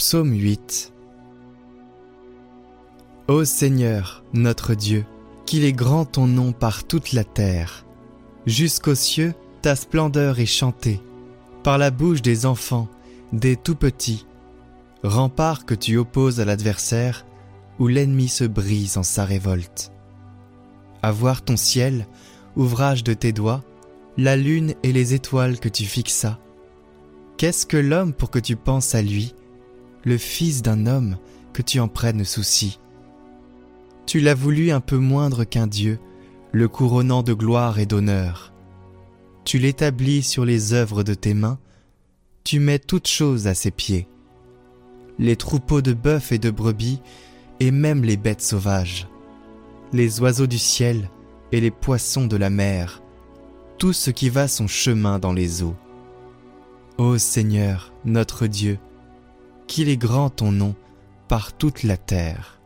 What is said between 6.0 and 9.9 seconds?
ton nom par toute la terre. Jusqu'aux cieux, ta